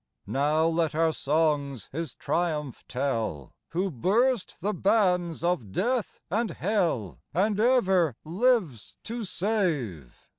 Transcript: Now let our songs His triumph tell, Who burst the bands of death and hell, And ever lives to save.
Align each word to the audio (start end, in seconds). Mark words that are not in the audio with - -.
Now 0.25 0.65
let 0.65 0.95
our 0.95 1.13
songs 1.13 1.87
His 1.91 2.15
triumph 2.15 2.83
tell, 2.87 3.53
Who 3.69 3.91
burst 3.91 4.55
the 4.59 4.73
bands 4.73 5.43
of 5.43 5.71
death 5.71 6.19
and 6.31 6.49
hell, 6.49 7.19
And 7.35 7.59
ever 7.59 8.15
lives 8.25 8.95
to 9.03 9.23
save. 9.25 10.15